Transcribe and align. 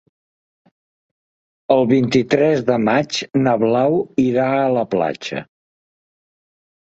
El 1.75 1.83
vint-i-tres 1.91 2.63
de 2.69 2.77
maig 2.85 3.19
na 3.43 3.53
Blau 3.65 3.99
irà 4.25 4.49
a 4.63 4.73
la 4.79 4.87
platja. 4.97 5.45